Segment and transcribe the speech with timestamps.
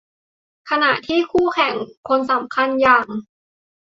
[0.69, 1.75] ขณะที่คู่แข่ง
[2.07, 3.07] คนสำคัญอย่าง